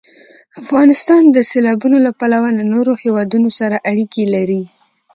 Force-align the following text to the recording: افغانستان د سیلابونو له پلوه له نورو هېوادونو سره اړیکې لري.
افغانستان 0.61 1.23
د 1.31 1.37
سیلابونو 1.51 1.97
له 2.05 2.11
پلوه 2.19 2.49
له 2.57 2.63
نورو 2.73 2.93
هېوادونو 3.03 3.49
سره 3.59 3.75
اړیکې 3.91 4.23
لري. 4.35 4.61